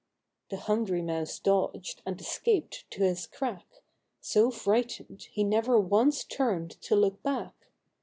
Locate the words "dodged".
1.37-2.01